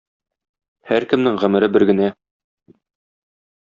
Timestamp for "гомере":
1.45-1.71